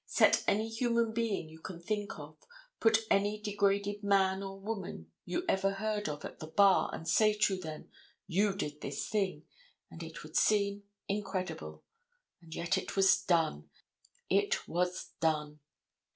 Set 0.07 0.43
any 0.47 0.67
human 0.67 1.11
being 1.13 1.47
you 1.47 1.59
can 1.59 1.79
think 1.79 2.17
of, 2.17 2.35
put 2.79 3.03
any 3.11 3.39
degraded 3.39 4.01
man 4.03 4.41
or 4.41 4.59
woman 4.59 5.11
you 5.25 5.45
ever 5.47 5.73
heard 5.73 6.09
of 6.09 6.25
at 6.25 6.39
the 6.39 6.47
bar, 6.47 6.89
and 6.91 7.07
say 7.07 7.33
to 7.35 7.55
them, 7.55 7.87
"You 8.25 8.55
did 8.55 8.81
this 8.81 9.07
thing," 9.07 9.45
and 9.91 10.01
it 10.01 10.23
would 10.23 10.35
seem 10.35 10.85
incredible. 11.07 11.83
And 12.41 12.55
yet 12.55 12.79
it 12.79 12.95
was 12.95 13.21
done; 13.21 13.69
it 14.27 14.67
was 14.67 15.11
done. 15.19 15.59